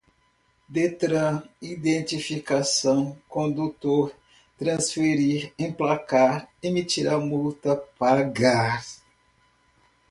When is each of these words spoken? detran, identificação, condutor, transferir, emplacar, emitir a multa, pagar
detran, 0.67 1.43
identificação, 1.61 3.15
condutor, 3.29 4.11
transferir, 4.57 5.53
emplacar, 5.59 6.49
emitir 6.63 7.07
a 7.07 7.19
multa, 7.19 7.75
pagar 7.99 8.81